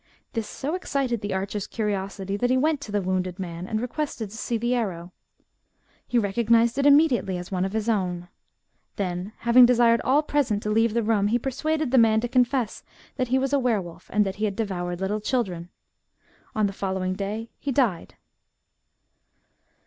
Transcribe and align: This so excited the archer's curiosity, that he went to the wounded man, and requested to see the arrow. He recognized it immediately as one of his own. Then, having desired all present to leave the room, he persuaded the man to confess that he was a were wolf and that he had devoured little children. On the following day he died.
This 0.33 0.47
so 0.47 0.73
excited 0.73 1.21
the 1.21 1.31
archer's 1.35 1.67
curiosity, 1.67 2.35
that 2.35 2.49
he 2.49 2.57
went 2.57 2.81
to 2.81 2.91
the 2.91 3.03
wounded 3.03 3.37
man, 3.37 3.67
and 3.67 3.79
requested 3.79 4.31
to 4.31 4.35
see 4.35 4.57
the 4.57 4.73
arrow. 4.73 5.13
He 6.07 6.17
recognized 6.17 6.79
it 6.79 6.87
immediately 6.87 7.37
as 7.37 7.51
one 7.51 7.65
of 7.65 7.73
his 7.73 7.87
own. 7.87 8.27
Then, 8.95 9.31
having 9.41 9.67
desired 9.67 10.01
all 10.01 10.23
present 10.23 10.63
to 10.63 10.71
leave 10.71 10.95
the 10.95 11.03
room, 11.03 11.27
he 11.27 11.37
persuaded 11.37 11.91
the 11.91 11.99
man 11.99 12.19
to 12.21 12.27
confess 12.27 12.81
that 13.17 13.27
he 13.27 13.37
was 13.37 13.53
a 13.53 13.59
were 13.59 13.79
wolf 13.79 14.09
and 14.11 14.25
that 14.25 14.37
he 14.37 14.45
had 14.45 14.55
devoured 14.55 14.99
little 15.01 15.21
children. 15.21 15.69
On 16.55 16.65
the 16.65 16.73
following 16.73 17.13
day 17.13 17.51
he 17.59 17.71
died. 17.71 18.15